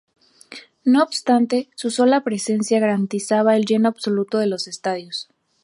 No 0.83 1.03
obstante, 1.03 1.69
su 1.75 1.91
sola 1.91 2.23
presencia 2.23 2.79
garantizaba 2.79 3.55
el 3.55 3.65
lleno 3.65 3.87
absoluto 3.87 4.39
de 4.39 4.47
los 4.47 4.65
estadios. 4.65 5.29